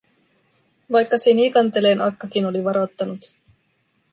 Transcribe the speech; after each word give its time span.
Vaikka 0.91 1.17
Sinikanteleen 1.17 2.01
akkakin 2.01 2.45
oli 2.45 2.63
varottanut. 2.63 3.33